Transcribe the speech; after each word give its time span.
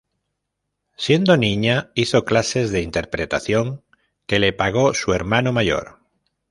Siendo 0.97 1.37
niña, 1.37 1.91
hizo 1.93 2.25
clases 2.25 2.71
de 2.71 2.81
interpretación 2.81 3.83
que 4.25 4.39
le 4.39 4.51
pagó 4.51 4.95
su 4.95 5.13
hermano 5.13 5.53
mayor. 5.53 5.99